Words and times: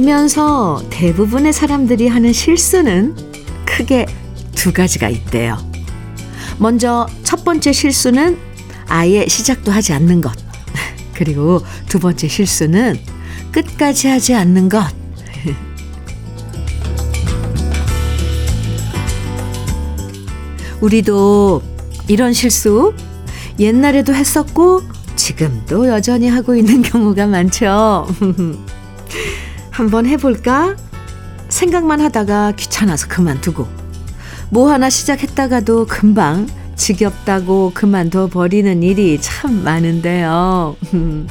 살면서 0.00 0.82
대부분의 0.88 1.52
사람들이 1.52 2.08
하는 2.08 2.32
실수는 2.32 3.14
크게 3.66 4.06
두 4.54 4.72
가지가 4.72 5.10
있대요. 5.10 5.58
먼저 6.58 7.06
첫 7.22 7.44
번째 7.44 7.70
실수는 7.72 8.38
아예 8.88 9.26
시작도 9.26 9.70
하지 9.70 9.92
않는 9.92 10.22
것. 10.22 10.32
그리고 11.14 11.60
두 11.86 11.98
번째 11.98 12.28
실수는 12.28 12.98
끝까지 13.52 14.08
하지 14.08 14.34
않는 14.34 14.70
것. 14.70 14.82
우리도 20.80 21.60
이런 22.08 22.32
실수 22.32 22.94
옛날에도 23.58 24.14
했었고 24.14 24.80
지금도 25.16 25.88
여전히 25.88 26.28
하고 26.28 26.56
있는 26.56 26.80
경우가 26.80 27.26
많죠. 27.26 28.06
한번 29.80 30.04
해볼까? 30.04 30.76
생각만 31.48 32.02
하다가 32.02 32.52
귀찮아서 32.52 33.08
그만두고 33.08 33.66
뭐 34.50 34.70
하나 34.70 34.90
시작했다가도 34.90 35.86
금방 35.86 36.46
지겹다고 36.76 37.72
그만둬 37.72 38.28
버리는 38.28 38.82
일이 38.82 39.18
참 39.22 39.64
많은데요. 39.64 40.76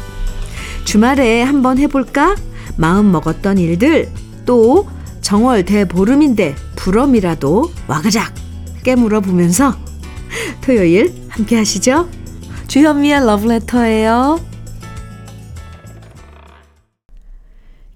주말에 0.83 1.43
한번 1.43 1.77
해볼까? 1.77 2.35
마음 2.75 3.11
먹었던 3.11 3.59
일들 3.59 4.09
또 4.47 4.87
정월 5.21 5.63
대보름인데 5.63 6.55
부럼이라도 6.75 7.71
와그작 7.87 8.33
깨물어 8.83 9.21
보면서 9.21 9.75
토요일 10.61 11.13
함께 11.29 11.55
하시죠. 11.55 12.09
주현미의 12.67 13.27
러브레터예요. 13.27 14.48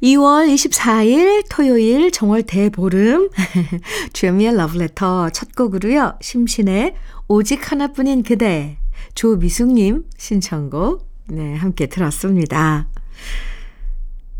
2월 0.03 0.53
24일 0.53 1.45
토요일 1.49 2.11
정월 2.11 2.43
대보름 2.43 3.29
주현미의 4.11 4.57
러브레터 4.57 5.29
첫 5.29 5.55
곡으로요. 5.55 6.17
심신의 6.21 6.95
오직 7.29 7.71
하나뿐인 7.71 8.23
그대 8.23 8.77
조미숙님 9.15 10.03
신청곡 10.17 11.07
네 11.29 11.55
함께 11.55 11.85
들었습니다. 11.85 12.89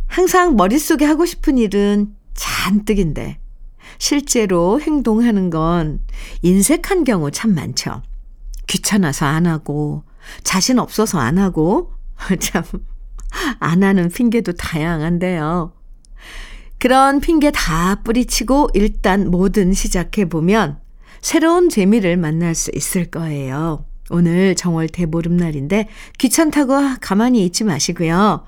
항상 0.08 0.58
머릿속에 0.58 1.06
하고 1.06 1.26
싶은 1.26 1.58
일은 1.58 2.14
잔뜩인데 2.34 3.40
실제로 4.00 4.82
행동하는 4.82 5.50
건 5.50 6.02
인색한 6.42 7.06
경우 7.06 7.32
참 7.32 7.56
많죠. 7.56 8.02
귀찮아서 8.68 9.26
안 9.26 9.46
하고 9.46 10.04
자신 10.44 10.78
없어서 10.78 11.20
안 11.20 11.38
하고 11.38 11.94
참 12.42 12.64
안 13.60 13.84
하는 13.84 14.10
핑계도 14.10 14.54
다양한데요. 14.54 15.74
그런 16.80 17.22
핑계 17.22 17.52
다 17.52 18.02
뿌리치고 18.04 18.70
일단 18.74 19.32
뭐든 19.32 19.74
시작해 19.74 20.26
보면 20.26 20.80
새로운 21.22 21.70
재미를 21.70 22.18
만날 22.18 22.56
수 22.56 22.72
있을 22.76 23.06
거예요. 23.10 23.86
오늘 24.10 24.56
정월 24.56 24.90
대보름날인데 24.90 25.88
귀찮다고 26.18 26.98
가만히 27.00 27.46
있지 27.46 27.64
마시고요. 27.64 28.46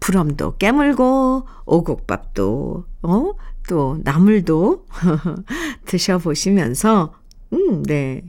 부럼도 0.00 0.56
깨물고 0.56 1.46
오곡밥도 1.66 2.84
어? 3.02 3.32
또 3.68 3.98
나물도 4.02 4.86
드셔보시면서 5.84 7.12
음, 7.52 7.82
네. 7.82 8.22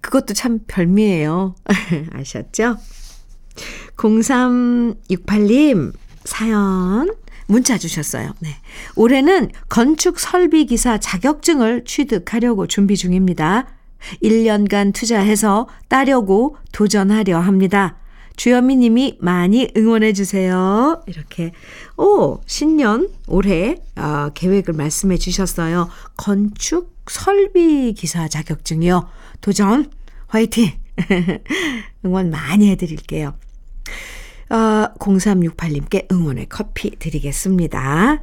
그것도 0.00 0.34
참 0.34 0.60
별미예요. 0.66 1.54
아셨죠? 2.12 2.78
0368님 3.96 5.92
사연 6.24 7.08
문자 7.46 7.78
주셨어요. 7.78 8.32
네. 8.40 8.50
올해는 8.96 9.50
건축 9.68 10.18
설비 10.18 10.66
기사 10.66 10.98
자격증을 10.98 11.84
취득하려고 11.84 12.66
준비 12.66 12.96
중입니다. 12.96 13.66
1년간 14.22 14.92
투자해서 14.92 15.68
따려고 15.88 16.56
도전하려 16.72 17.38
합니다. 17.38 17.96
주현미 18.36 18.76
님이 18.76 19.16
많이 19.20 19.70
응원해 19.76 20.12
주세요. 20.12 21.02
이렇게 21.06 21.52
오, 21.96 22.40
신년 22.46 23.08
올해 23.26 23.76
어, 23.96 24.28
계획을 24.34 24.74
말씀해 24.74 25.16
주셨어요. 25.16 25.88
건축 26.16 26.94
설비 27.08 27.94
기사 27.94 28.28
자격증이요. 28.28 29.08
도전 29.40 29.90
화이팅. 30.26 30.72
응원 32.04 32.30
많이 32.30 32.70
해 32.70 32.76
드릴게요. 32.76 33.34
어, 34.50 34.94
0368님께 34.98 36.10
응원의 36.12 36.46
커피 36.48 36.90
드리겠습니다. 36.90 38.22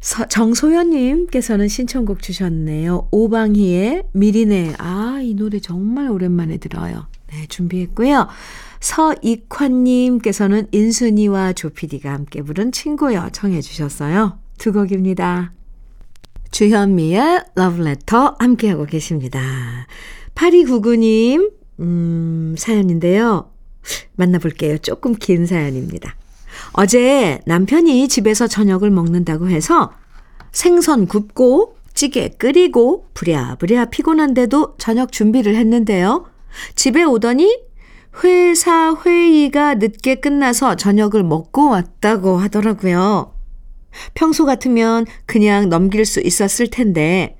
서, 0.00 0.24
정소연님께서는 0.26 1.68
신청곡 1.68 2.22
주셨네요. 2.22 3.08
오방희의 3.10 4.04
미리네. 4.12 4.74
아, 4.78 5.20
이 5.22 5.34
노래 5.34 5.58
정말 5.58 6.10
오랜만에 6.10 6.58
들어요. 6.58 7.06
네, 7.28 7.46
준비했고요. 7.48 8.28
서익환님께서는 8.80 10.68
인순이와 10.70 11.54
조피디가 11.54 12.12
함께 12.12 12.42
부른 12.42 12.72
친구여 12.72 13.30
청해 13.32 13.60
주셨어요. 13.60 14.38
두 14.58 14.72
곡입니다. 14.72 15.52
주현미의 16.52 17.44
러브레터 17.54 18.36
함께하고 18.38 18.86
계십니다. 18.86 19.40
8299님, 20.34 21.52
음, 21.80 22.54
사연인데요. 22.56 23.50
만나볼게요. 24.16 24.78
조금 24.78 25.14
긴 25.14 25.46
사연입니다. 25.46 26.16
어제 26.72 27.40
남편이 27.46 28.08
집에서 28.08 28.46
저녁을 28.46 28.90
먹는다고 28.90 29.48
해서 29.48 29.92
생선 30.52 31.06
굽고 31.06 31.76
찌개 31.94 32.28
끓이고 32.28 33.06
부랴부랴 33.14 33.86
피곤한데도 33.86 34.76
저녁 34.78 35.12
준비를 35.12 35.54
했는데요. 35.54 36.26
집에 36.74 37.02
오더니 37.04 37.58
회사 38.22 38.94
회의가 38.94 39.74
늦게 39.74 40.16
끝나서 40.16 40.76
저녁을 40.76 41.22
먹고 41.22 41.68
왔다고 41.68 42.38
하더라고요. 42.38 43.34
평소 44.14 44.44
같으면 44.44 45.06
그냥 45.26 45.68
넘길 45.68 46.04
수 46.04 46.20
있었을 46.20 46.68
텐데 46.68 47.36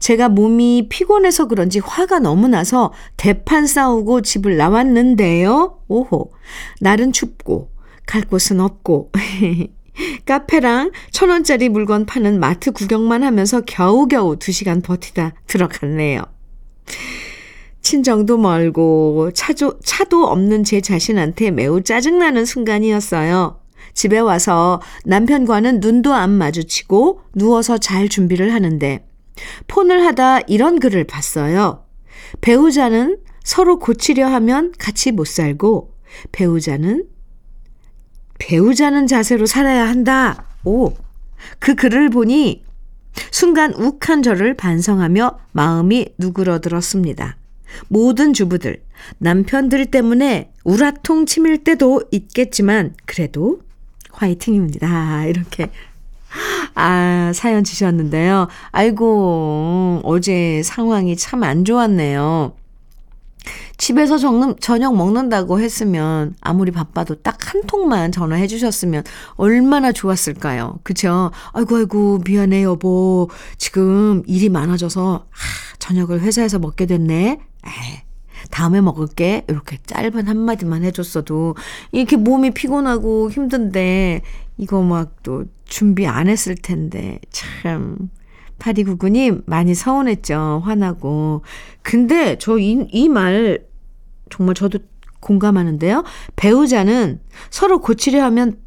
제가 0.00 0.28
몸이 0.28 0.88
피곤해서 0.88 1.46
그런지 1.48 1.78
화가 1.78 2.18
너무 2.18 2.48
나서 2.48 2.92
대판 3.16 3.66
싸우고 3.66 4.22
집을 4.22 4.56
나왔는데요. 4.56 5.80
오호. 5.88 6.32
날은 6.80 7.12
춥고 7.12 7.70
갈 8.06 8.22
곳은 8.22 8.60
없고 8.60 9.12
카페랑 10.26 10.92
천 11.10 11.30
원짜리 11.30 11.68
물건 11.68 12.06
파는 12.06 12.40
마트 12.40 12.70
구경만 12.72 13.22
하면서 13.22 13.60
겨우겨우 13.60 14.38
두 14.38 14.52
시간 14.52 14.80
버티다 14.80 15.34
들어갔네요. 15.46 16.22
친정도 17.80 18.36
멀고 18.38 19.30
차도, 19.32 19.80
차도 19.80 20.26
없는 20.26 20.64
제 20.64 20.80
자신한테 20.80 21.50
매우 21.50 21.82
짜증나는 21.82 22.44
순간이었어요. 22.44 23.60
집에 23.94 24.18
와서 24.18 24.80
남편과는 25.04 25.80
눈도 25.80 26.12
안 26.12 26.30
마주치고 26.30 27.20
누워서 27.34 27.78
잘 27.78 28.08
준비를 28.08 28.52
하는데 28.52 29.04
폰을 29.66 30.04
하다 30.06 30.40
이런 30.40 30.80
글을 30.80 31.04
봤어요. 31.04 31.84
배우자는 32.40 33.18
서로 33.42 33.78
고치려 33.78 34.26
하면 34.26 34.72
같이 34.78 35.12
못 35.12 35.26
살고 35.26 35.94
배우자는 36.32 37.06
배우자는 38.38 39.06
자세로 39.06 39.46
살아야 39.46 39.88
한다. 39.88 40.44
오. 40.64 40.92
그 41.58 41.74
글을 41.74 42.10
보니 42.10 42.64
순간 43.30 43.74
욱한 43.74 44.22
저를 44.22 44.54
반성하며 44.54 45.38
마음이 45.52 46.14
누그러들었습니다. 46.18 47.36
모든 47.88 48.32
주부들, 48.32 48.82
남편들 49.18 49.86
때문에 49.86 50.52
우라통 50.64 51.26
치밀 51.26 51.64
때도 51.64 52.02
있겠지만 52.10 52.94
그래도 53.06 53.60
화이팅입니다. 54.10 55.26
이렇게 55.26 55.70
아, 56.74 57.32
사연 57.34 57.64
주셨는데요. 57.64 58.48
아이고, 58.72 60.00
어제 60.04 60.62
상황이 60.64 61.16
참 61.16 61.42
안 61.42 61.64
좋았네요. 61.64 62.52
집에서 63.78 64.18
정, 64.18 64.56
저녁 64.56 64.96
먹는다고 64.96 65.60
했으면 65.60 66.34
아무리 66.40 66.70
바빠도 66.72 67.14
딱 67.22 67.38
한 67.48 67.62
통만 67.66 68.12
전화해 68.12 68.46
주셨으면 68.46 69.04
얼마나 69.36 69.90
좋았을까요? 69.92 70.80
그쵸? 70.82 71.30
아이고, 71.52 71.76
아이고, 71.76 72.20
미안해, 72.26 72.62
여보. 72.64 73.30
지금 73.56 74.22
일이 74.26 74.48
많아져서, 74.50 75.24
하, 75.30 75.76
저녁을 75.78 76.20
회사에서 76.20 76.58
먹게 76.58 76.84
됐네. 76.86 77.38
에이, 77.64 78.00
다음에 78.50 78.80
먹을게. 78.80 79.44
이렇게 79.48 79.78
짧은 79.86 80.26
한마디만 80.28 80.84
해줬어도 80.84 81.56
이렇게 81.92 82.16
몸이 82.16 82.52
피곤하고 82.52 83.30
힘든데 83.30 84.22
이거 84.58 84.82
막 84.82 85.22
또 85.22 85.44
준비 85.66 86.06
안 86.06 86.28
했을 86.28 86.54
텐데 86.54 87.18
참 87.30 88.08
8299님 88.58 89.42
많이 89.46 89.74
서운했죠. 89.74 90.62
화나고. 90.64 91.42
근데 91.82 92.38
저 92.38 92.56
이 92.58 93.08
말 93.08 93.66
정말 94.30 94.54
저도 94.54 94.78
공감하는데요. 95.20 96.04
배우자는 96.36 97.20
서로 97.50 97.80
고치려 97.80 98.22
하면 98.24 98.58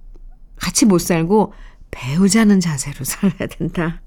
같이 0.57 0.85
못 0.85 1.00
살고 1.00 1.53
배우자는 1.91 2.59
자세로 2.59 3.03
살아야 3.06 3.47
된다. 3.50 4.01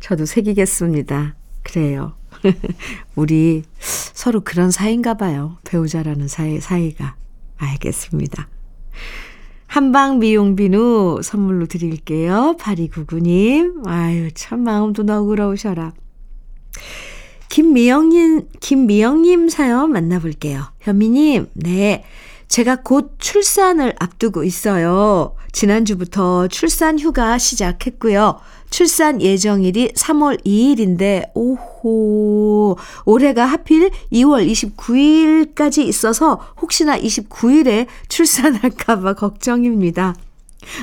저도 0.00 0.26
새기겠습니다. 0.26 1.36
그래요. 1.62 2.17
우리 3.14 3.62
서로 3.78 4.40
그런 4.40 4.70
사이인가 4.70 5.14
봐요. 5.14 5.58
배우자라는 5.64 6.28
사이, 6.28 6.60
사이가. 6.60 7.16
알겠습니다. 7.56 8.48
한방 9.66 10.18
미용 10.18 10.56
비누 10.56 11.20
선물로 11.22 11.66
드릴게요. 11.66 12.56
8299님. 12.58 13.86
아유, 13.86 14.30
참 14.32 14.60
마음도 14.60 15.02
너그러우셔라. 15.02 15.92
김미영님, 17.48 18.48
김미영님 18.60 19.48
사연 19.48 19.92
만나볼게요. 19.92 20.64
현미님, 20.80 21.48
네. 21.54 22.04
제가 22.48 22.76
곧 22.82 23.14
출산을 23.18 23.94
앞두고 23.98 24.42
있어요. 24.44 25.34
지난주부터 25.52 26.48
출산 26.48 26.98
휴가 26.98 27.38
시작했고요. 27.38 28.38
출산 28.70 29.20
예정일이 29.22 29.92
3월 29.94 30.44
2일인데, 30.44 31.30
오호, 31.34 32.76
올해가 33.04 33.46
하필 33.46 33.90
2월 34.12 34.50
29일까지 34.50 35.86
있어서 35.86 36.40
혹시나 36.60 36.98
29일에 36.98 37.86
출산할까봐 38.08 39.14
걱정입니다. 39.14 40.14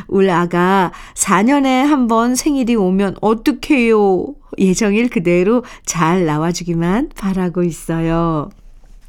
울 0.08 0.30
아가 0.30 0.92
4년에 1.16 1.84
한 1.84 2.08
번 2.08 2.36
생일이 2.36 2.76
오면 2.76 3.18
어떡해요. 3.22 4.28
예정일 4.58 5.10
그대로 5.10 5.64
잘 5.86 6.26
나와주기만 6.26 7.10
바라고 7.16 7.64
있어요. 7.64 8.50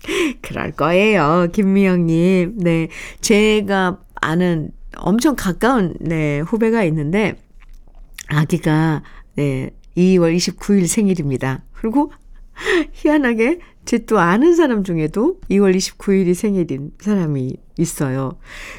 그럴 0.42 0.72
거예요. 0.72 1.48
김미영님. 1.52 2.58
네. 2.58 2.88
제가 3.20 3.98
아는 4.14 4.70
엄청 4.96 5.36
가까운, 5.36 5.94
네, 6.00 6.40
후배가 6.40 6.84
있는데, 6.84 7.36
아기가, 8.28 9.02
네, 9.34 9.70
2월 9.96 10.34
29일 10.36 10.86
생일입니다. 10.86 11.64
그리고 11.72 12.12
희한하게 12.92 13.60
제 13.86 13.98
또 13.98 14.18
아는 14.18 14.54
사람 14.56 14.82
중에도 14.84 15.38
2월 15.48 15.74
29일이 15.74 16.34
생일인 16.34 16.90
사람이 17.00 17.56
있어요. 17.78 18.36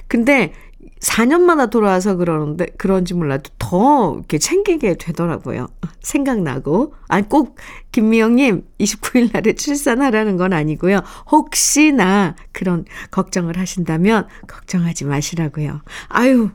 근데 0.08 0.54
4년마다 1.00 1.70
돌아와서 1.70 2.16
그러는데, 2.16 2.68
그런지 2.78 3.14
몰라도 3.14 3.50
더 3.60 4.16
이렇게 4.16 4.38
챙기게 4.38 4.96
되더라고요. 4.96 5.68
생각나고. 6.02 6.94
아니, 7.08 7.28
꼭, 7.28 7.56
김미영님, 7.92 8.64
29일 8.80 9.34
날에 9.34 9.54
출산하라는 9.54 10.38
건 10.38 10.54
아니고요. 10.54 11.02
혹시나 11.32 12.36
그런 12.52 12.86
걱정을 13.12 13.58
하신다면, 13.58 14.28
걱정하지 14.48 15.06
마시라고요. 15.06 15.82
아유, 16.10 16.50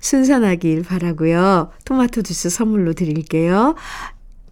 순산하길 0.00 0.82
바라고요. 0.82 1.70
토마토 1.84 2.22
주스 2.22 2.50
선물로 2.50 2.94
드릴게요. 2.94 3.74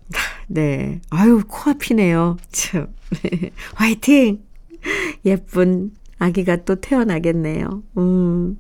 네. 0.47 1.00
아유, 1.11 1.43
코앞이네요. 1.47 2.37
참. 2.53 2.88
화이팅! 3.75 4.44
예쁜 5.25 5.93
아기가 6.19 6.65
또 6.65 6.77
태어나겠네요. 6.77 7.83
음. 7.99 8.56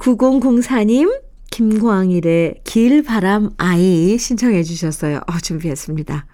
9004님, 0.00 1.20
김광일의 1.50 2.60
길바람 2.64 3.50
아이 3.58 4.16
신청해 4.18 4.62
주셨어요. 4.62 5.18
어, 5.26 5.38
준비했습니다. 5.42 6.26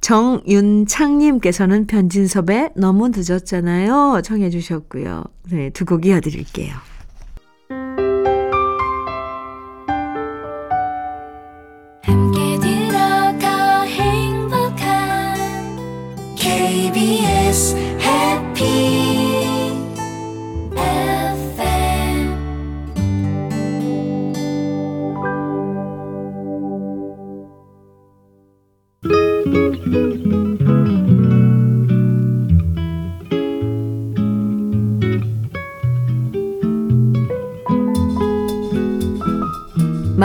정윤창님께서는 0.00 1.86
변진섭의 1.86 2.70
너무 2.76 3.08
늦었잖아요. 3.08 4.20
청해 4.22 4.50
주셨고요. 4.50 5.24
네, 5.50 5.70
두 5.70 5.84
곡 5.86 6.06
이어드릴게요. 6.06 6.74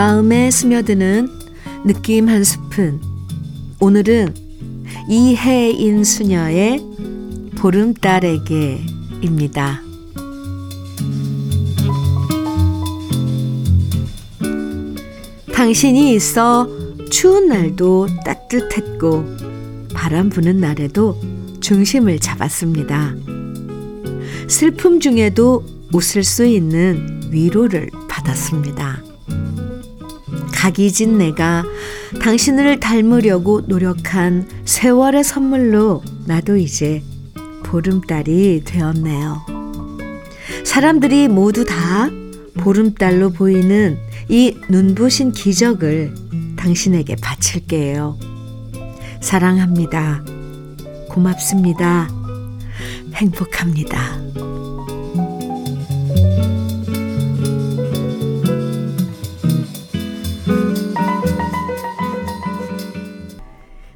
마음에 0.00 0.50
스며드는 0.50 1.28
느낌 1.84 2.30
한 2.30 2.42
스푼. 2.42 3.02
오늘은 3.80 4.34
이혜인 5.10 6.04
수녀의 6.04 6.82
보름달에게입니다. 7.58 8.80
당신이 15.52 16.14
있어 16.14 16.66
추운 17.10 17.48
날도 17.48 18.06
따뜻했고 18.24 19.26
바람 19.92 20.30
부는 20.30 20.60
날에도 20.60 21.20
중심을 21.60 22.20
잡았습니다. 22.20 23.16
슬픔 24.48 24.98
중에도 24.98 25.62
웃을 25.92 26.24
수 26.24 26.46
있는 26.46 27.20
위로를 27.30 27.90
받았습니다. 28.08 29.09
각이진 30.60 31.16
내가 31.16 31.64
당신을 32.20 32.80
닮으려고 32.80 33.62
노력한 33.62 34.46
세월의 34.66 35.24
선물로 35.24 36.02
나도 36.26 36.58
이제 36.58 37.02
보름달이 37.64 38.64
되었네요. 38.66 39.46
사람들이 40.66 41.28
모두 41.28 41.64
다 41.64 42.10
보름달로 42.58 43.30
보이는 43.30 43.98
이 44.28 44.54
눈부신 44.68 45.32
기적을 45.32 46.14
당신에게 46.58 47.16
바칠게요. 47.22 48.18
사랑합니다. 49.22 50.22
고맙습니다. 51.08 52.06
행복합니다. 53.14 54.29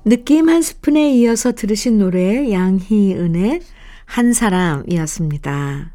느낌 0.07 0.51
한 0.51 0.61
스푼에 0.61 1.13
이어서 1.13 1.53
들으신 1.53 1.97
노래 1.99 2.53
양희은의 2.53 3.61
한 4.05 4.35
사람이었습니다. 4.35 5.95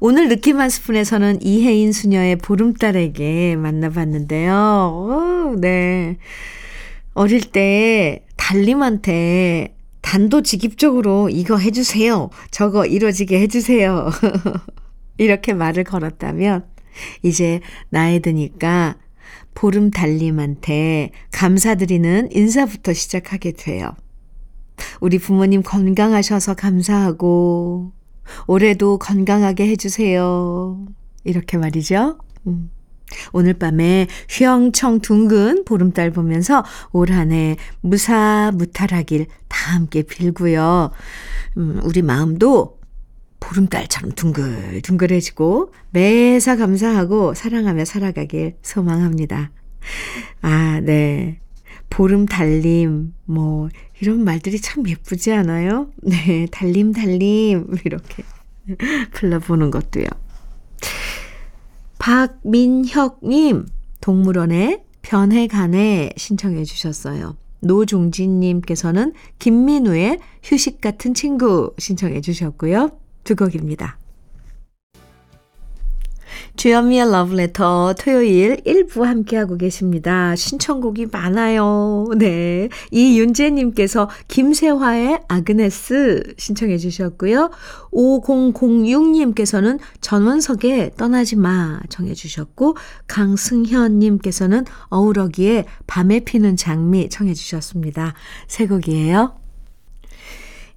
오늘 0.00 0.28
느낌 0.28 0.60
한 0.60 0.68
스푼에서는 0.68 1.40
이혜인 1.40 1.92
수녀의 1.92 2.36
보름달에게 2.36 3.56
만나봤는데요. 3.56 4.52
오, 4.52 5.56
네. 5.58 6.18
어릴 7.14 7.40
때 7.40 8.26
달님한테 8.36 9.74
단도직입적으로 10.02 11.30
이거 11.30 11.56
해주세요. 11.56 12.28
저거 12.50 12.84
이루어지게 12.84 13.40
해주세요. 13.40 14.10
이렇게 15.16 15.54
말을 15.54 15.84
걸었다면 15.84 16.66
이제 17.22 17.60
나이 17.88 18.20
드니까 18.20 18.96
보름 19.54 19.90
달님한테 19.90 21.10
감사드리는 21.32 22.30
인사부터 22.32 22.92
시작하게 22.92 23.52
돼요. 23.52 23.90
우리 25.00 25.18
부모님 25.18 25.62
건강하셔서 25.62 26.54
감사하고, 26.54 27.92
올해도 28.46 28.98
건강하게 28.98 29.68
해주세요. 29.68 30.86
이렇게 31.24 31.56
말이죠. 31.56 32.18
음. 32.46 32.70
오늘 33.32 33.54
밤에 33.54 34.08
휘영청 34.28 35.00
둥근 35.00 35.64
보름달 35.64 36.10
보면서 36.10 36.64
올 36.92 37.12
한해 37.12 37.56
무사무탈하길 37.80 39.26
다 39.48 39.74
함께 39.74 40.02
빌고요. 40.02 40.90
음, 41.56 41.80
우리 41.84 42.02
마음도 42.02 42.78
보름달처럼 43.40 44.12
둥글둥글해지고 44.12 45.72
매사 45.90 46.56
감사하고 46.56 47.34
사랑하며 47.34 47.84
살아가길 47.84 48.56
소망합니다. 48.62 49.50
아, 50.42 50.80
네. 50.80 51.40
보름 51.88 52.26
달림, 52.26 53.14
뭐, 53.24 53.68
이런 54.00 54.24
말들이 54.24 54.60
참 54.60 54.88
예쁘지 54.88 55.32
않아요? 55.32 55.90
네, 56.02 56.46
달림, 56.50 56.92
달림, 56.92 57.66
이렇게 57.84 58.24
불러보는 59.12 59.70
것도요. 59.70 60.06
박민혁님, 61.98 63.66
동물원의 64.00 64.82
변해간에 65.02 66.10
신청해 66.16 66.64
주셨어요. 66.64 67.36
노종진님께서는 67.60 69.12
김민우의 69.38 70.18
휴식 70.42 70.80
같은 70.80 71.14
친구 71.14 71.72
신청해 71.78 72.20
주셨고요. 72.20 72.90
두 73.26 73.36
곡입니다. 73.36 73.98
주현미의 76.56 77.10
러브레터 77.10 77.94
토요일 77.98 78.56
1부 78.64 79.02
함께하고 79.02 79.58
계십니다. 79.58 80.34
신청곡이 80.34 81.06
많아요. 81.12 82.06
네. 82.16 82.70
이윤재님께서 82.92 84.08
김세화의 84.28 85.20
아그네스 85.28 86.34
신청해 86.38 86.78
주셨고요. 86.78 87.50
5006님께서는 87.92 89.78
전원석의 90.00 90.92
떠나지 90.96 91.36
마 91.36 91.80
정해 91.90 92.14
주셨고, 92.14 92.76
강승현님께서는 93.06 94.64
어우러기에 94.88 95.66
밤에 95.86 96.20
피는 96.20 96.56
장미 96.56 97.10
청해 97.10 97.34
주셨습니다. 97.34 98.14
새 98.48 98.66
곡이에요. 98.66 99.45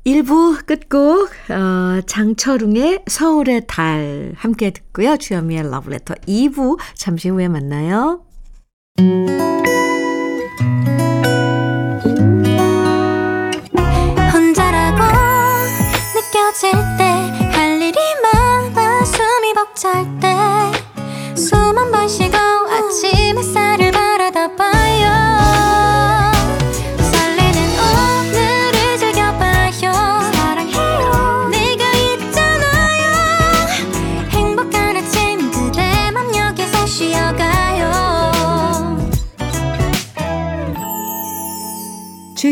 1부 0.05 0.65
끝곡 0.65 1.29
어, 1.51 2.01
장철웅의 2.05 3.03
서울의 3.07 3.63
달 3.67 4.33
함께 4.37 4.71
듣고요. 4.71 5.17
주현미의 5.17 5.69
러브레터 5.69 6.15
2부 6.15 6.79
잠시 6.95 7.29
후에 7.29 7.47
만나요. 7.47 8.25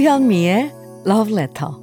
주현미의 0.07 0.71
러브레터 1.03 1.81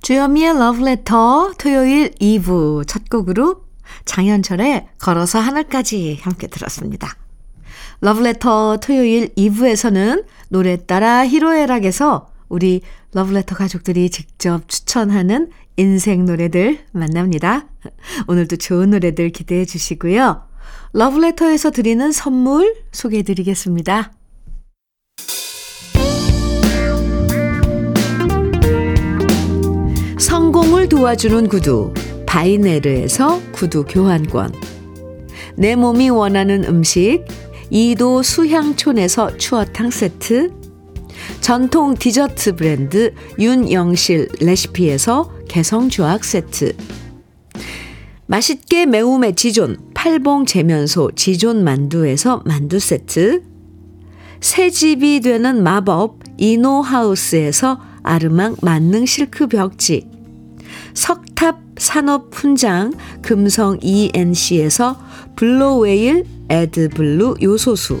주현미의 0.00 0.58
러브레터 0.58 1.52
토요일 1.58 2.12
2부 2.12 2.88
첫 2.88 3.10
곡으로 3.10 3.66
장현철의 4.06 4.88
걸어서 4.98 5.40
하늘까지 5.40 6.20
함께 6.22 6.46
들었습니다. 6.46 7.14
러브레터 8.00 8.78
토요일 8.78 9.28
2부에서는 9.34 10.24
노래 10.48 10.86
따라 10.86 11.26
히로에락에서 11.26 12.28
우리 12.48 12.80
러브레터 13.12 13.56
가족들이 13.56 14.08
직접 14.08 14.66
추천하는 14.68 15.50
인생 15.76 16.24
노래들 16.24 16.78
만납니다. 16.92 17.66
오늘도 18.28 18.56
좋은 18.56 18.90
노래들 18.90 19.30
기대해 19.30 19.64
주시고요. 19.64 20.42
러브레터에서 20.92 21.70
드리는 21.70 22.12
선물 22.12 22.74
소개해 22.92 23.22
드리겠습니다. 23.22 24.12
성공을 30.18 30.88
도와주는 30.88 31.48
구두 31.48 31.92
바이네르에서 32.26 33.40
구두 33.52 33.84
교환권 33.84 34.52
내 35.56 35.74
몸이 35.74 36.10
원하는 36.10 36.64
음식 36.64 37.24
이도 37.70 38.22
수향촌에서 38.22 39.36
추어탕 39.36 39.90
세트 39.90 40.52
전통 41.40 41.94
디저트 41.94 42.56
브랜드 42.56 43.12
윤영실 43.38 44.28
레시피에서 44.40 45.41
개성 45.52 45.90
주악 45.90 46.24
세트. 46.24 46.74
맛있게 48.24 48.86
매움의 48.86 49.36
지존 49.36 49.76
팔봉 49.92 50.46
재면소 50.46 51.10
지존 51.14 51.62
만두에서 51.62 52.42
만두 52.46 52.78
세트. 52.78 53.42
새 54.40 54.70
집이 54.70 55.20
되는 55.20 55.62
마법 55.62 56.20
이노하우스에서 56.38 57.78
아르망 58.02 58.56
만능 58.62 59.04
실크 59.04 59.48
벽지. 59.48 60.08
석탑 60.94 61.60
산업 61.76 62.34
훈장 62.34 62.94
금성 63.20 63.76
ENC에서 63.82 64.98
블루웨일 65.36 66.24
애드블루 66.48 67.34
요소수 67.42 68.00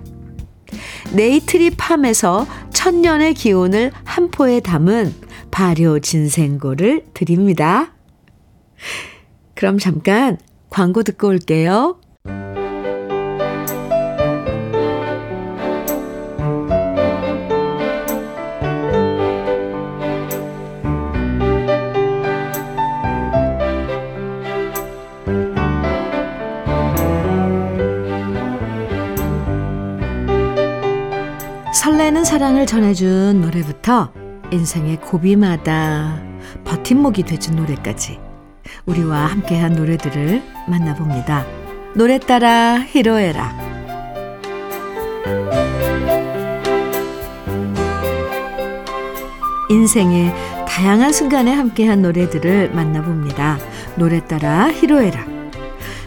네이트리팜에서 1.13 2.47
천년의 2.73 3.33
기운을 3.35 3.91
한 4.03 4.31
포에 4.31 4.59
담은 4.59 5.13
발효 5.51 5.99
진생고를 5.99 7.05
드립니다. 7.13 7.93
그럼 9.55 9.77
잠깐 9.77 10.37
광고 10.69 11.03
듣고 11.03 11.27
올게요. 11.27 12.00
사랑을 32.31 32.65
전해준 32.65 33.41
노래부터 33.41 34.13
인생의 34.51 35.01
고비마다 35.01 36.23
버팀목이 36.63 37.23
돼준 37.23 37.57
노래까지 37.57 38.21
우리와 38.85 39.25
함께한 39.25 39.73
노래들을 39.73 40.41
만나봅니다. 40.69 41.45
노래 41.93 42.17
따라 42.19 42.79
히로에라 42.87 43.51
인생의 49.69 50.33
다양한 50.69 51.11
순간에 51.11 51.53
함께한 51.53 52.01
노래들을 52.01 52.71
만나봅니다. 52.71 53.57
노래 53.97 54.25
따라 54.25 54.71
히로에라 54.71 55.25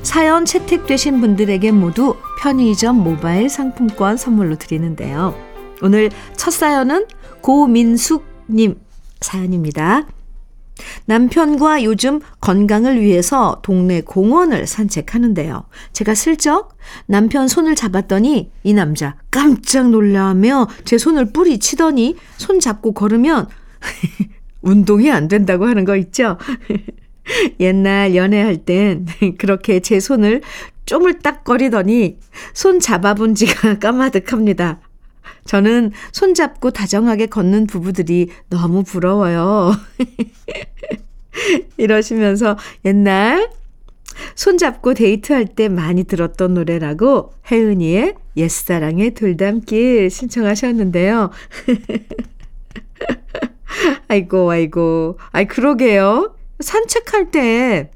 사연 0.01 0.47
채택되신 0.47 1.21
분들에게 1.21 1.71
모두 1.73 2.17
편의점 2.41 2.97
모바일 2.97 3.51
상품권 3.51 4.17
선물로 4.17 4.57
드리는데요. 4.57 5.44
오늘 5.83 6.11
첫 6.37 6.51
사연은 6.51 7.07
고민숙님 7.41 8.77
사연입니다. 9.21 10.07
남편과 11.07 11.85
요즘 11.85 12.21
건강을 12.41 13.01
위해서 13.01 13.61
동네 13.63 14.01
공원을 14.01 14.67
산책하는데요. 14.67 15.65
제가 15.93 16.15
슬쩍 16.15 16.77
남편 17.07 17.49
손을 17.49 17.75
잡았더니 17.75 18.51
이 18.63 18.75
남자 18.75 19.17
깜짝 19.31 19.91
놀라며 19.91 20.69
제 20.85 20.99
손을 20.99 21.33
뿌리치더니 21.33 22.17
손 22.37 22.61
잡고 22.61 22.93
걸으면 22.93 23.49
운동이 24.63 25.11
안 25.11 25.29
된다고 25.29 25.67
하는 25.67 25.85
거 25.85 25.97
있죠? 25.97 26.39
옛날 27.61 28.15
연애할 28.15 28.59
땐 28.59 29.07
그렇게 29.39 29.81
제 29.81 30.01
손을 30.01 30.43
쪼물딱거리더니 30.87 32.19
손 32.53 32.81
잡아본 32.81 33.35
지가 33.35 33.79
까마득합니다. 33.79 34.81
저는 35.45 35.93
손잡고 36.13 36.71
다정하게 36.71 37.27
걷는 37.27 37.67
부부들이 37.67 38.29
너무 38.49 38.83
부러워요. 38.83 39.73
이러시면서 41.77 42.57
옛날 42.85 43.51
손잡고 44.35 44.95
데이트할 44.95 45.47
때 45.47 45.69
많이 45.69 46.05
들었던 46.05 46.55
노래라고 46.55 47.33
혜은이의 47.51 48.15
옛사랑의 48.37 49.13
돌담길 49.13 50.11
신청하셨는데요. 50.11 51.31
아이고, 54.09 54.51
아이고. 54.51 55.19
아이, 55.33 55.47
그러게요. 55.47 56.35
산책할 56.61 57.31
때 57.31 57.91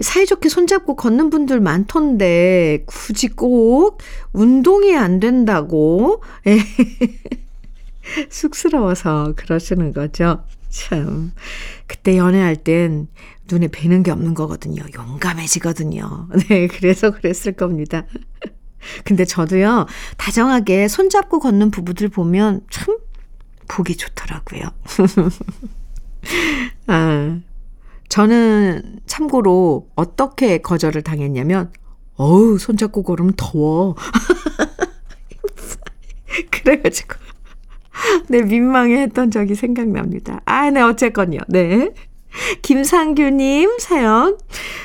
사이좋게 0.00 0.48
손잡고 0.48 0.96
걷는 0.96 1.30
분들 1.30 1.60
많던데, 1.60 2.84
굳이 2.86 3.28
꼭 3.28 3.98
운동이 4.32 4.96
안 4.96 5.20
된다고? 5.20 6.22
쑥스러워서 8.30 9.34
그러시는 9.36 9.92
거죠. 9.92 10.44
참. 10.68 11.32
그때 11.86 12.16
연애할 12.16 12.56
땐 12.56 13.08
눈에 13.50 13.68
뵈는 13.68 14.02
게 14.02 14.10
없는 14.10 14.34
거거든요. 14.34 14.84
용감해지거든요. 14.94 16.28
네, 16.48 16.66
그래서 16.68 17.10
그랬을 17.10 17.52
겁니다. 17.52 18.06
근데 19.04 19.24
저도요, 19.24 19.86
다정하게 20.16 20.88
손잡고 20.88 21.40
걷는 21.40 21.70
부부들 21.70 22.08
보면 22.08 22.62
참 22.70 22.96
보기 23.68 23.96
좋더라고요. 23.96 24.62
아, 26.86 27.40
저는 28.10 28.98
참고로 29.06 29.88
어떻게 29.94 30.58
거절을 30.58 31.02
당했냐면, 31.02 31.72
어우, 32.16 32.58
손잡고 32.58 33.04
걸으면 33.04 33.32
더워. 33.36 33.94
그래가지고, 36.50 37.14
네, 38.28 38.42
민망해 38.42 39.02
했던 39.02 39.30
적이 39.30 39.54
생각납니다. 39.54 40.40
아, 40.44 40.68
네, 40.70 40.82
어쨌건요. 40.82 41.38
네. 41.48 41.90
김상규님 42.62 43.78
사연 43.78 44.36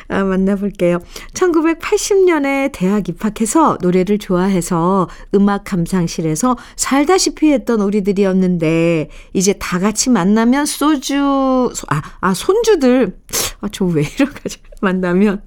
아, 0.07 0.23
만나볼게요. 0.23 0.99
1980년에 1.33 2.71
대학 2.71 3.09
입학해서 3.09 3.77
노래를 3.81 4.19
좋아해서 4.19 5.09
음악 5.33 5.63
감상실에서 5.63 6.57
살다시피 6.75 7.51
했던 7.51 7.81
우리들이었는데 7.81 9.09
이제 9.33 9.53
다 9.53 9.79
같이 9.79 10.09
만나면 10.09 10.65
소주 10.65 11.71
아, 11.89 12.01
아 12.19 12.33
손주들 12.33 13.17
아, 13.61 13.67
저 13.71 13.85
왜 13.85 14.03
이러까지 14.17 14.57
만나면 14.81 15.41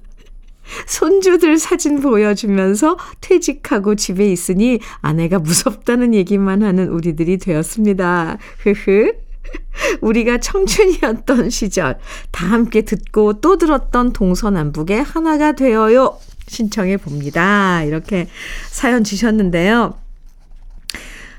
손주들 0.87 1.57
사진 1.57 1.99
보여주면서 2.01 2.97
퇴직하고 3.21 3.95
집에 3.95 4.31
있으니 4.31 4.79
아내가 5.01 5.39
무섭다는 5.39 6.13
얘기만 6.13 6.63
하는 6.63 6.89
우리들이 6.89 7.37
되었습니다. 7.37 8.37
흐흐. 8.59 9.28
우리가 10.01 10.39
청춘이었던 10.39 11.49
시절 11.49 11.97
다 12.31 12.47
함께 12.47 12.81
듣고 12.81 13.41
또 13.41 13.57
들었던 13.57 14.13
동서남북의 14.13 15.03
하나가 15.03 15.51
되어요. 15.53 16.19
신청해 16.47 16.97
봅니다. 16.97 17.83
이렇게 17.83 18.27
사연 18.69 19.03
주셨는데요. 19.03 19.99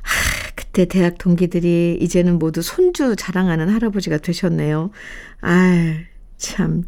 하, 0.02 0.52
그때 0.54 0.84
대학 0.84 1.18
동기들이 1.18 1.98
이제는 2.00 2.38
모두 2.38 2.62
손주 2.62 3.16
자랑하는 3.16 3.68
할아버지가 3.68 4.18
되셨네요. 4.18 4.90
아, 5.40 5.96
참. 6.38 6.84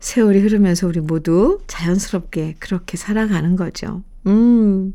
세월이 0.00 0.40
흐르면서 0.40 0.86
우리 0.86 1.00
모두 1.00 1.58
자연스럽게 1.66 2.56
그렇게 2.58 2.96
살아가는 2.96 3.56
거죠. 3.56 4.02
음. 4.26 4.94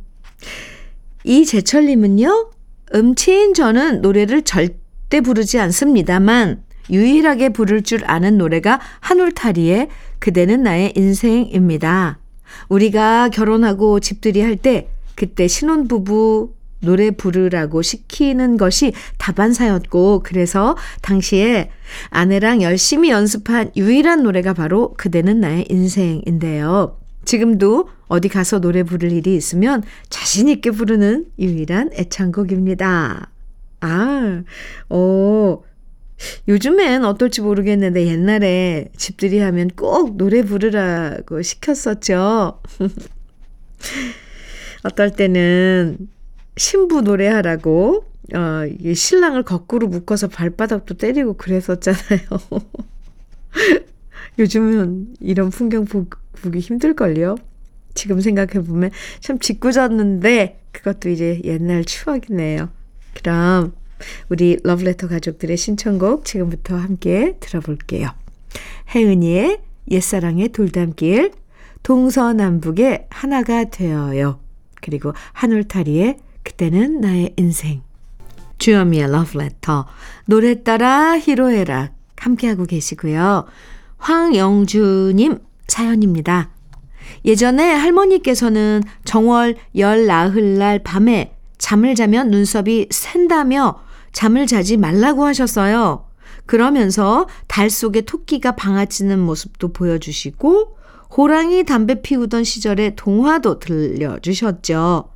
이재철님은요, 1.26 2.52
음치인 2.96 3.54
저는 3.54 4.02
노래를 4.02 4.44
절대 4.44 4.83
부르지 5.22 5.60
않습니다만, 5.60 6.64
유일하게 6.90 7.50
부를 7.50 7.82
줄 7.82 8.04
아는 8.06 8.38
노래가 8.38 8.80
한울타리의 9.00 9.88
그대는 10.20 10.64
나의 10.64 10.94
인생입니다. 10.96 12.20
우리가 12.70 13.30
결혼하고 13.30 14.00
집들이 14.00 14.42
할 14.42 14.56
때, 14.56 14.90
그때 15.16 15.48
신혼부부 15.48 16.54
노래 16.82 17.12
부르라고 17.12 17.82
시키는 17.82 18.58
것이 18.58 18.94
다반사였고, 19.18 20.22
그래서 20.24 20.76
당시에 21.02 21.70
아내랑 22.10 22.62
열심히 22.62 23.10
연습한 23.10 23.72
유일한 23.78 24.24
노래가 24.24 24.54
바로 24.54 24.94
그대는 24.98 25.40
나의 25.40 25.66
인생인데요. 25.70 26.98
지금도 27.26 27.88
어디 28.08 28.28
가서 28.28 28.60
노래 28.60 28.84
부를 28.84 29.12
일이 29.14 29.36
있으면 29.36 29.82
자신 30.10 30.50
있게 30.50 30.72
부르는 30.72 31.28
유일한 31.40 31.90
애창곡입니다. 31.94 33.33
아, 33.84 34.44
어, 34.90 35.62
요즘엔 36.48 37.04
어떨지 37.04 37.42
모르겠는데 37.42 38.08
옛날에 38.08 38.88
집들이 38.96 39.40
하면 39.40 39.70
꼭 39.76 40.16
노래 40.16 40.42
부르라고 40.42 41.42
시켰었죠. 41.42 42.62
어떨 44.86 45.12
때는 45.12 46.08
신부 46.56 47.02
노래하라고 47.02 48.06
어, 48.34 48.66
이 48.80 48.96
신랑을 48.96 49.44
거꾸로 49.44 49.88
묶어서 49.88 50.30
발바닥도 50.30 50.94
때리고 50.94 51.34
그랬었잖아요. 51.34 52.30
요즘은 54.40 55.16
이런 55.20 55.50
풍경 55.50 55.84
보, 55.84 56.06
보기 56.42 56.60
힘들걸요. 56.60 57.36
지금 57.96 58.22
생각해보면 58.22 58.92
참 59.20 59.40
짓궂었는데 59.40 60.62
그것도 60.72 61.10
이제 61.10 61.42
옛날 61.44 61.84
추억이네요. 61.84 62.70
그럼 63.14 63.74
우리 64.30 64.58
러브레터 64.64 65.08
가족들의 65.08 65.56
신청곡 65.56 66.26
지금부터 66.26 66.76
함께 66.76 67.38
들어볼게요. 67.40 68.10
혜은이의 68.94 69.62
옛사랑의 69.92 70.50
돌담길, 70.50 71.32
동서남북의 71.84 73.08
하나가 73.10 73.66
되어요. 73.66 74.40
그리고 74.82 75.14
한울타리의 75.34 76.18
그때는 76.44 77.02
나의 77.02 77.34
인생. 77.38 77.82
주여미의 78.58 79.12
러브레터, 79.12 79.88
노래 80.26 80.64
따라 80.64 81.18
히로에락 81.18 81.94
함께하고 82.18 82.66
계시고요. 82.66 83.46
황영주님 83.98 85.40
사연입니다. 85.68 86.50
예전에 87.26 87.74
할머니께서는 87.74 88.84
정월 89.04 89.56
열 89.78 90.06
나흘 90.06 90.58
날 90.58 90.80
밤에 90.80 91.34
잠을 91.64 91.96
자면 91.96 92.30
눈썹이 92.30 92.88
샌다며 92.90 93.80
잠을 94.12 94.48
자지 94.48 94.76
말라고 94.76 95.24
하셨어요. 95.24 96.06
그러면서 96.46 97.26
달 97.48 97.70
속에 97.70 98.02
토끼가 98.02 98.58
방아찌는 98.58 99.18
모습도 99.18 99.72
보여주시고 99.72 100.78
호랑이 101.16 101.64
담배 101.64 102.02
피우던 102.02 102.44
시절의 102.44 102.98
동화도 102.98 103.60
들려주셨죠. 103.60 105.10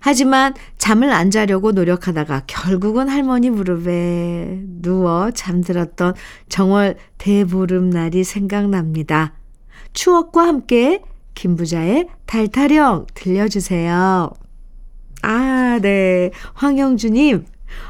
하지만 0.00 0.54
잠을 0.78 1.12
안 1.12 1.30
자려고 1.30 1.70
노력하다가 1.70 2.42
결국은 2.48 3.08
할머니 3.08 3.50
무릎에 3.50 4.62
누워 4.82 5.30
잠들었던 5.30 6.14
정월 6.48 6.96
대보름날이 7.18 8.24
생각납니다. 8.24 9.34
추억과 9.92 10.44
함께 10.44 11.02
김부자의 11.34 12.08
달타령 12.26 13.06
들려주세요. 13.14 14.43
아, 15.24 15.78
네. 15.80 16.30
황영주님. 16.52 17.46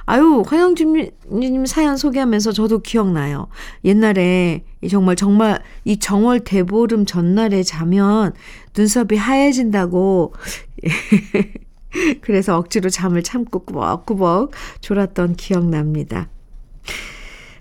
아유, 0.06 0.42
황영주님 0.46 1.66
사연 1.66 1.96
소개하면서 1.96 2.52
저도 2.52 2.78
기억나요. 2.78 3.48
옛날에 3.84 4.64
정말 4.88 5.16
정말 5.16 5.62
이 5.84 5.98
정월 5.98 6.40
대보름 6.40 7.06
전날에 7.06 7.62
자면 7.62 8.32
눈썹이 8.76 9.16
하얘진다고 9.18 10.32
그래서 12.22 12.56
억지로 12.56 12.88
잠을 12.88 13.22
참고 13.22 13.60
꾸벅꾸벅 13.60 14.52
졸았던 14.80 15.36
기억납니다. 15.36 16.28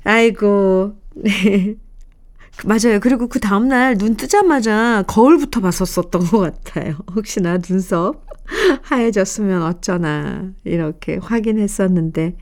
아이고, 0.03 0.95
네. 1.15 1.75
맞아요. 2.65 2.99
그리고 3.01 3.27
그 3.27 3.39
다음날 3.39 3.97
눈 3.97 4.15
뜨자마자 4.15 5.03
거울부터 5.07 5.59
봤었었던 5.59 6.27
것 6.27 6.39
같아요. 6.39 6.95
혹시나 7.15 7.57
눈썹 7.57 8.25
하얘졌으면 8.83 9.63
어쩌나 9.63 10.51
이렇게 10.63 11.17
확인했었는데 11.17 12.35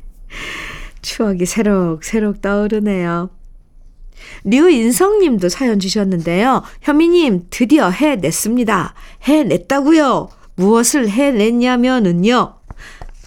추억이 1.01 1.45
새록새록 1.45 2.41
떠오르네요. 2.41 3.29
류인성 4.43 5.19
님도 5.19 5.49
사연 5.49 5.79
주셨는데요. 5.79 6.63
현미님, 6.81 7.47
드디어 7.49 7.89
해냈습니다. 7.89 8.93
해냈다고요. 9.23 10.29
무엇을 10.55 11.09
해냈냐면은요. 11.09 12.53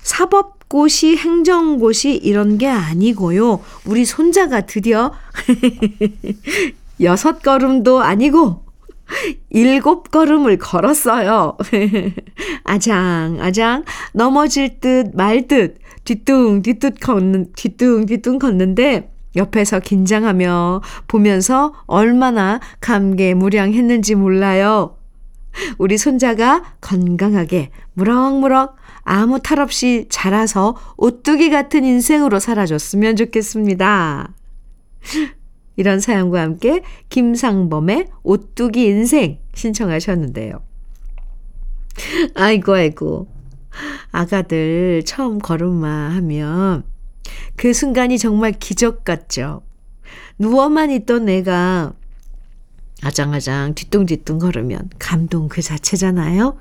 사법 0.03 0.54
고시, 0.75 1.17
행정고시 1.17 2.17
이런 2.17 2.59
게 2.59 2.67
아니고요. 2.67 3.61
우리 3.87 4.05
손자가 4.05 4.63
드디어 4.63 5.13
여섯 7.01 7.45
걸음도 7.45 8.01
아니고 8.01 8.65
일곱 9.51 10.11
걸음을 10.11 10.59
걸었어요. 10.59 11.57
아장, 12.65 13.39
아장, 13.41 13.85
넘어질 14.15 14.81
듯 14.81 15.15
말 15.15 15.47
듯, 15.47 15.79
뒤뚱, 16.03 16.63
뒤뚱 16.63 16.91
걷는, 17.01 17.53
뒤뚱, 17.55 18.07
뒤뚱 18.07 18.41
걷는데, 18.41 19.13
옆에서 19.37 19.79
긴장하며 19.79 20.83
보면서 21.07 21.73
얼마나 21.87 22.59
감개무량했는지 22.81 24.17
몰라요. 24.17 24.97
우리 25.79 25.99
손자가 25.99 26.65
건강하게 26.81 27.71
무럭무럭 27.93 28.75
아무 29.05 29.39
탈 29.41 29.61
없이 29.61 30.07
자라서 30.09 30.77
오뚜기 30.97 31.51
같은 31.51 31.85
인생으로 31.85 32.41
살아줬으면 32.41 33.17
좋겠습니다. 33.17 34.35
이런 35.77 36.01
사연과 36.01 36.41
함께 36.41 36.83
김상범의 37.11 38.09
오뚜기 38.23 38.85
인생 38.85 39.39
신청하셨는데요. 39.55 40.63
아이고, 42.35 42.75
아이고. 42.75 43.29
아가들 44.13 45.03
처음 45.05 45.39
걸음마 45.39 46.11
하면 46.17 46.85
그 47.57 47.73
순간이 47.73 48.19
정말 48.19 48.53
기적 48.53 49.05
같죠. 49.05 49.63
누워만 50.39 50.91
있던 50.93 51.25
내가 51.27 51.93
아장아장 53.03 53.75
뒤뚱뒤뚱 53.75 54.39
걸으면 54.39 54.89
감동 54.99 55.49
그 55.49 55.61
자체잖아요. 55.61 56.57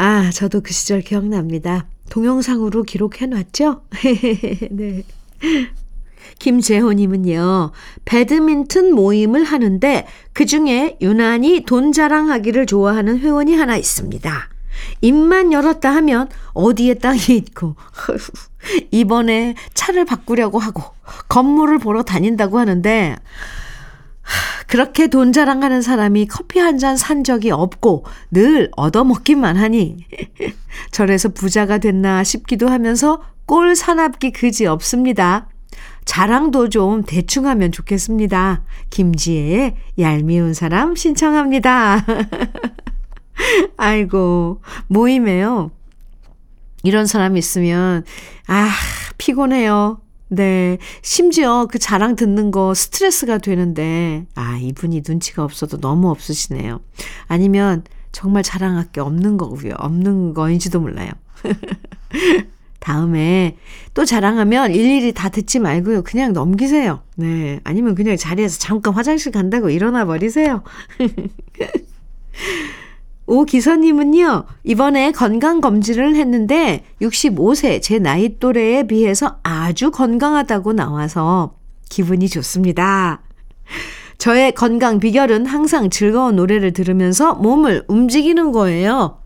아, 0.00 0.30
저도 0.30 0.60
그 0.60 0.72
시절 0.72 1.00
기억납니다. 1.00 1.86
동영상으로 2.08 2.84
기록해 2.84 3.26
놨죠? 3.26 3.82
네. 4.70 5.02
김재호님은요, 6.38 7.72
배드민턴 8.04 8.92
모임을 8.92 9.42
하는데 9.42 10.06
그 10.32 10.46
중에 10.46 10.98
유난히 11.00 11.64
돈 11.64 11.90
자랑하기를 11.90 12.66
좋아하는 12.66 13.18
회원이 13.18 13.56
하나 13.56 13.76
있습니다. 13.76 14.48
입만 15.00 15.52
열었다 15.52 15.92
하면 15.96 16.28
어디에 16.52 16.94
땅이 16.94 17.30
있고, 17.30 17.74
이번에 18.92 19.56
차를 19.74 20.04
바꾸려고 20.04 20.60
하고, 20.60 20.84
건물을 21.28 21.78
보러 21.78 22.04
다닌다고 22.04 22.60
하는데, 22.60 23.16
그렇게 24.68 25.08
돈 25.08 25.32
자랑하는 25.32 25.82
사람이 25.82 26.26
커피 26.26 26.60
한 26.60 26.78
잔 26.78 26.96
산 26.96 27.24
적이 27.24 27.50
없고 27.50 28.04
늘 28.30 28.70
얻어먹기만 28.76 29.56
하니 29.56 30.04
저래서 30.92 31.30
부자가 31.30 31.78
됐나 31.78 32.22
싶기도 32.22 32.68
하면서 32.68 33.20
꼴 33.46 33.74
사납기 33.74 34.30
그지 34.32 34.66
없습니다. 34.66 35.48
자랑도 36.04 36.68
좀 36.68 37.02
대충 37.02 37.46
하면 37.46 37.72
좋겠습니다. 37.72 38.62
김지혜의 38.90 39.74
얄미운 39.98 40.54
사람 40.54 40.94
신청합니다. 40.94 42.04
아이고, 43.76 44.60
모임에요. 44.86 45.70
이런 46.82 47.06
사람이 47.06 47.38
있으면, 47.38 48.04
아, 48.46 48.70
피곤해요. 49.18 50.00
네. 50.28 50.78
심지어 51.02 51.66
그 51.66 51.78
자랑 51.78 52.16
듣는 52.16 52.50
거 52.50 52.74
스트레스가 52.74 53.38
되는데, 53.38 54.26
아, 54.34 54.58
이분이 54.60 55.02
눈치가 55.06 55.42
없어도 55.42 55.80
너무 55.80 56.10
없으시네요. 56.10 56.80
아니면 57.26 57.84
정말 58.12 58.42
자랑할 58.42 58.90
게 58.92 59.00
없는 59.00 59.36
거고요. 59.36 59.74
없는 59.78 60.34
거인지도 60.34 60.80
몰라요. 60.80 61.10
다음에 62.80 63.56
또 63.92 64.04
자랑하면 64.04 64.72
일일이 64.72 65.12
다 65.12 65.28
듣지 65.28 65.58
말고요. 65.58 66.02
그냥 66.02 66.32
넘기세요. 66.32 67.02
네. 67.16 67.60
아니면 67.64 67.94
그냥 67.94 68.16
자리에서 68.16 68.58
잠깐 68.58 68.94
화장실 68.94 69.32
간다고 69.32 69.68
일어나 69.68 70.04
버리세요. 70.04 70.62
오 73.30 73.44
기사님은요, 73.44 74.44
이번에 74.64 75.12
건강검진을 75.12 76.16
했는데 76.16 76.82
65세 77.02 77.82
제 77.82 77.98
나이 77.98 78.38
또래에 78.38 78.86
비해서 78.86 79.36
아주 79.42 79.90
건강하다고 79.90 80.72
나와서 80.72 81.52
기분이 81.90 82.30
좋습니다. 82.30 83.20
저의 84.16 84.52
건강 84.52 84.98
비결은 84.98 85.44
항상 85.44 85.90
즐거운 85.90 86.36
노래를 86.36 86.72
들으면서 86.72 87.34
몸을 87.34 87.84
움직이는 87.86 88.50
거예요. 88.50 89.18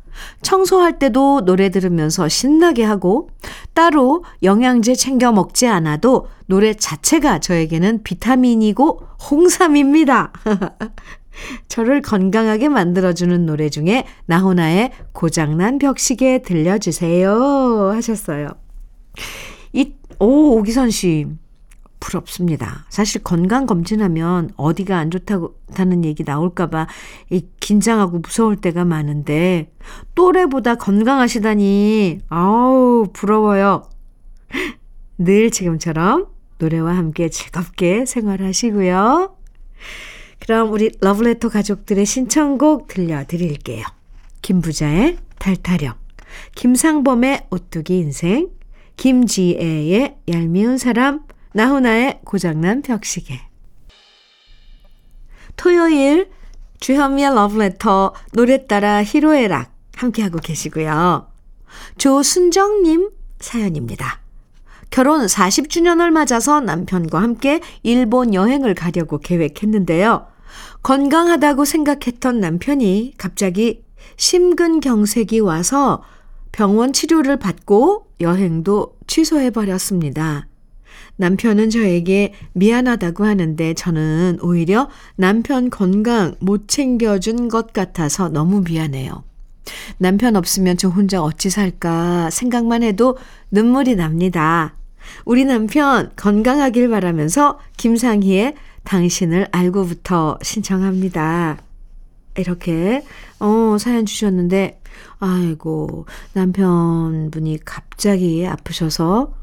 청소할 0.43 0.99
때도 0.99 1.45
노래 1.45 1.71
들으면서 1.71 2.29
신나게 2.29 2.83
하고 2.83 3.31
따로 3.73 4.25
영양제 4.43 4.97
챙겨 4.97 5.31
먹지 5.31 5.69
않아도 5.69 6.27
노래 6.47 6.75
자체가 6.75 7.39
저에게는 7.39 8.03
비타민이고 8.03 9.01
홍삼입니다. 9.31 10.33
저를 11.69 12.03
건강하게 12.03 12.69
만들어주는 12.69 13.47
노래 13.47 13.69
중에 13.69 14.05
나훈아의 14.27 14.93
고장난 15.13 15.79
벽시계 15.79 16.43
들려주세요 16.43 17.91
하셨어요. 17.95 18.49
이, 19.73 19.95
오, 20.19 20.59
오기선 20.59 20.91
씨. 20.91 21.27
부럽습니다. 22.03 22.85
사실 22.89 23.23
건강검진하면 23.23 24.51
어디가 24.57 24.99
안 24.99 25.11
좋다고, 25.13 25.55
다는 25.73 26.05
얘기 26.05 26.25
나올까봐 26.25 26.89
긴장하고 27.61 28.19
무서울 28.19 28.57
때가 28.57 28.85
많은데, 28.85 29.73
또래보다 30.17 30.75
건강하시다니, 30.75 32.23
아우, 32.29 33.07
부러워요. 33.13 33.85
늘 35.17 35.53
지금처럼 35.53 36.27
노래와 36.59 36.97
함께 36.97 37.29
즐겁게 37.29 38.05
생활하시고요. 38.05 39.42
그럼 40.43 40.73
우리 40.73 40.91
러브레터 41.01 41.49
가족들의 41.49 42.05
신청곡 42.05 42.89
들려드릴게요. 42.89 43.85
김부자의 44.43 45.19
탈타령, 45.39 45.95
김상범의 46.57 47.47
오뚜기 47.51 47.97
인생, 47.97 48.51
김지애의 48.97 50.17
얄미운 50.29 50.79
사람, 50.79 51.21
나훈아의 51.53 52.23
고장난 52.25 52.83
벽시계. 52.83 53.41
토요일 55.57 56.29
주현미의 56.81 57.35
러브레터 57.37 58.13
노래 58.33 58.67
따라 58.67 59.05
히로의 59.05 59.47
락 59.47 59.73
함께하고 59.95 60.39
계시고요. 60.39 61.29
조순정님 61.99 63.11
사연입니다. 63.39 64.21
결혼 64.91 65.25
40주년을 65.25 66.11
맞아서 66.11 66.61
남편과 66.61 67.23
함께 67.23 67.61
일본 67.85 68.35
여행을 68.35 68.75
가려고 68.75 69.19
계획했는데요. 69.19 70.32
건강하다고 70.83 71.65
생각했던 71.65 72.41
남편이 72.41 73.15
갑자기 73.19 73.85
심근경색이 74.17 75.41
와서 75.41 76.03
병원 76.51 76.93
치료를 76.93 77.39
받고 77.39 78.07
여행도 78.21 78.97
취소해버렸습니다. 79.07 80.47
남편은 81.17 81.71
저에게 81.71 82.35
미안하다고 82.53 83.25
하는데 83.25 83.75
저는 83.75 84.39
오히려 84.43 84.89
남편 85.17 85.71
건강 85.71 86.35
못 86.41 86.69
챙겨준 86.69 87.49
것 87.49 87.73
같아서 87.73 88.29
너무 88.29 88.63
미안해요. 88.63 89.25
남편 89.99 90.37
없으면 90.37 90.77
저 90.77 90.89
혼자 90.89 91.23
어찌 91.23 91.51
살까 91.51 92.31
생각만 92.31 92.83
해도 92.83 93.17
눈물이 93.51 93.97
납니다. 93.97 94.75
우리 95.25 95.45
남편 95.45 96.11
건강하길 96.17 96.89
바라면서 96.89 97.59
김상희의 97.77 98.55
당신을 98.85 99.49
알고부터 99.53 100.39
신청합니다. 100.43 101.59
이렇게, 102.37 103.05
어, 103.39 103.77
사연 103.79 104.07
주셨는데, 104.07 104.81
아이고, 105.19 106.07
남편분이 106.33 107.61
갑자기 107.65 108.47
아프셔서 108.47 109.35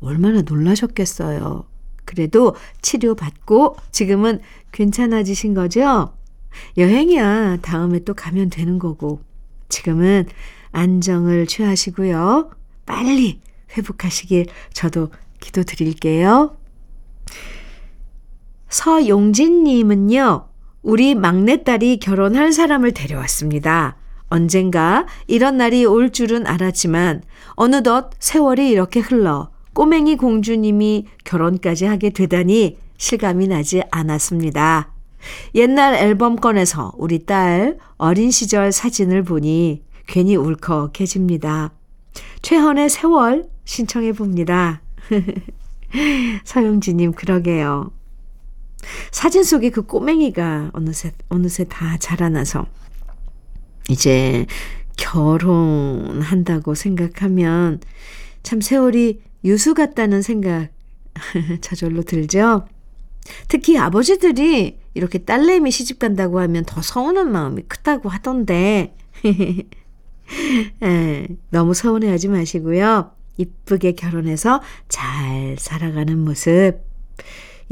얼마나 0.00 0.42
놀라셨겠어요. 0.42 1.64
그래도 2.04 2.56
치료받고 2.82 3.76
지금은 3.92 4.40
괜찮아지신 4.72 5.54
거죠? 5.54 6.14
여행이야. 6.76 7.58
다음에 7.62 8.00
또 8.00 8.14
가면 8.14 8.50
되는 8.50 8.78
거고. 8.78 9.20
지금은 9.68 10.26
안정을 10.72 11.46
취하시고요. 11.46 12.50
빨리 12.84 13.40
회복하시길 13.76 14.46
저도 14.72 15.10
기도 15.40 15.62
드릴게요. 15.62 16.56
서용진님은요, 18.72 20.46
우리 20.82 21.14
막내딸이 21.14 21.98
결혼할 21.98 22.52
사람을 22.52 22.92
데려왔습니다. 22.92 23.96
언젠가 24.28 25.06
이런 25.26 25.58
날이 25.58 25.84
올 25.84 26.10
줄은 26.10 26.46
알았지만, 26.46 27.22
어느덧 27.50 28.10
세월이 28.18 28.70
이렇게 28.70 29.00
흘러 29.00 29.50
꼬맹이 29.74 30.16
공주님이 30.16 31.06
결혼까지 31.24 31.84
하게 31.84 32.10
되다니 32.10 32.78
실감이 32.96 33.46
나지 33.46 33.82
않았습니다. 33.90 34.90
옛날 35.54 35.94
앨범 35.94 36.36
꺼내서 36.36 36.92
우리 36.96 37.26
딸 37.26 37.76
어린 37.98 38.30
시절 38.30 38.72
사진을 38.72 39.22
보니 39.22 39.82
괜히 40.06 40.34
울컥해집니다. 40.34 41.72
최헌의 42.40 42.88
세월 42.88 43.44
신청해 43.64 44.12
봅니다. 44.12 44.80
서영진님, 46.44 47.12
그러게요. 47.12 47.90
사진 49.10 49.44
속에 49.44 49.70
그 49.70 49.82
꼬맹이가 49.82 50.70
어느새, 50.72 51.12
어느새 51.28 51.64
다 51.64 51.96
자라나서 51.98 52.66
이제 53.88 54.46
결혼한다고 54.96 56.74
생각하면 56.74 57.80
참 58.42 58.60
세월이 58.60 59.22
유수 59.44 59.74
같다는 59.74 60.22
생각 60.22 60.68
저절로 61.60 62.02
들죠? 62.02 62.66
특히 63.48 63.78
아버지들이 63.78 64.78
이렇게 64.94 65.18
딸내미 65.18 65.70
시집 65.70 65.98
간다고 65.98 66.40
하면 66.40 66.64
더 66.64 66.82
서운한 66.82 67.30
마음이 67.30 67.62
크다고 67.62 68.08
하던데. 68.08 68.94
에, 70.82 71.28
너무 71.50 71.74
서운해하지 71.74 72.28
마시고요. 72.28 73.12
이쁘게 73.36 73.92
결혼해서 73.92 74.60
잘 74.88 75.56
살아가는 75.58 76.18
모습. 76.18 76.80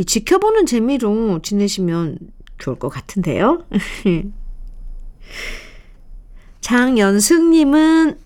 이 0.00 0.04
지켜보는 0.06 0.64
재미로 0.64 1.40
지내시면 1.42 2.16
좋을 2.56 2.78
것 2.78 2.88
같은데요. 2.88 3.66
장연승님은 6.62 8.16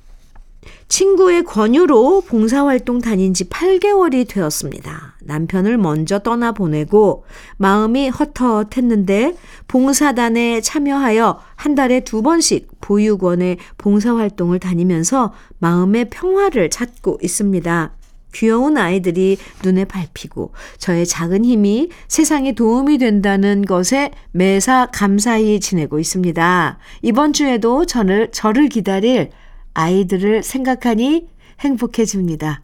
친구의 0.86 1.42
권유로 1.42 2.20
봉사활동 2.28 3.00
다닌 3.00 3.34
지 3.34 3.48
8개월이 3.48 4.28
되었습니다. 4.28 5.16
남편을 5.22 5.76
먼저 5.76 6.20
떠나보내고 6.20 7.24
마음이 7.56 8.08
헛헛했는데 8.08 9.36
봉사단에 9.66 10.60
참여하여 10.60 11.40
한 11.56 11.74
달에 11.74 12.04
두 12.04 12.22
번씩 12.22 12.68
보육원에 12.82 13.56
봉사활동을 13.78 14.60
다니면서 14.60 15.32
마음의 15.58 16.10
평화를 16.10 16.70
찾고 16.70 17.18
있습니다. 17.20 17.96
귀여운 18.34 18.76
아이들이 18.76 19.38
눈에 19.62 19.84
밟히고 19.84 20.52
저의 20.78 21.06
작은 21.06 21.44
힘이 21.44 21.88
세상에 22.08 22.52
도움이 22.52 22.98
된다는 22.98 23.62
것에 23.62 24.10
매사 24.32 24.86
감사히 24.92 25.60
지내고 25.60 25.98
있습니다. 25.98 26.78
이번 27.02 27.32
주에도 27.32 27.86
저를, 27.86 28.30
저를 28.32 28.68
기다릴 28.68 29.30
아이들을 29.74 30.42
생각하니 30.42 31.28
행복해집니다. 31.60 32.62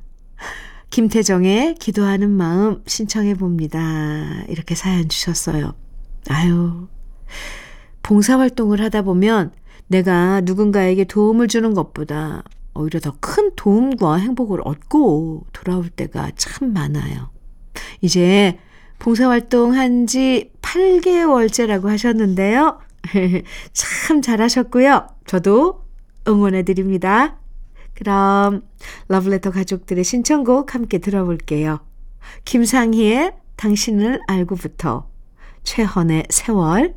김태정의 0.91 1.77
기도하는 1.77 2.31
마음 2.31 2.83
신청해 2.87 3.35
봅니다. 3.35 4.43
이렇게 4.49 4.75
사연 4.75 5.09
주셨어요. 5.09 5.75
아유, 6.29 6.89
봉사활동을 8.03 8.81
하다 8.83 9.03
보면 9.03 9.53
내가 9.87 10.41
누군가에게 10.43 11.05
도움을 11.05 11.49
주는 11.49 11.75
것보다 11.75 12.43
오히려 12.75 13.01
더 13.01 13.15
큰 13.21 13.55
도움과 13.57 14.17
행복을 14.17 14.61
얻고 14.65 15.47
돌아올 15.53 15.89
때가 15.91 16.31
참 16.37 16.73
많아요. 16.73 17.31
이제 18.01 18.59
봉사활동 18.99 19.75
한 19.75 20.07
지 20.07 20.53
8개월째라고 20.63 21.87
하셨는데요. 21.87 22.81
참 23.73 24.23
잘하셨고요. 24.23 25.07
저도 25.27 25.85
응원해 26.29 26.63
드립니다. 26.63 27.39
그럼 27.95 28.63
러브레터 29.09 29.51
가족들의 29.51 30.05
신청곡 30.05 30.75
함께 30.75 30.99
들어볼게요. 30.99 31.81
김상희의 32.45 33.35
당신을 33.57 34.21
알고부터 34.27 35.09
최헌의 35.65 36.25
세월 36.31 36.95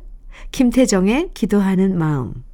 김태정의 0.52 1.30
기도하는 1.34 1.98
마음 1.98 2.44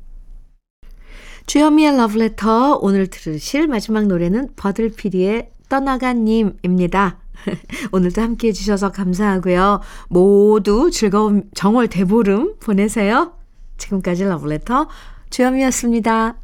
주현미의 1.51 1.97
러브레터 1.97 2.79
오늘 2.81 3.09
들으실 3.09 3.67
마지막 3.67 4.07
노래는 4.07 4.51
버들피리의 4.55 5.51
떠나간 5.69 6.25
님입니다. 6.25 7.19
오늘도 7.91 8.23
함께 8.23 8.47
해주셔서 8.49 8.93
감사하고요. 8.93 9.81
모두 10.09 10.93
즐거운 10.93 11.51
정월 11.55 11.89
대보름 11.89 12.55
보내세요. 12.61 13.33
지금까지 13.79 14.27
러브레터 14.27 14.89
주현미였습니다. 15.31 16.37